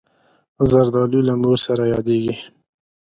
[0.69, 2.35] زردالو له مور سره یادېږي.